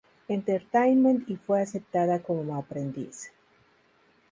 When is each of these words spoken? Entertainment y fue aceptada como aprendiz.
Entertainment 0.27 1.29
y 1.29 1.35
fue 1.35 1.61
aceptada 1.61 2.23
como 2.23 2.55
aprendiz. 2.55 3.31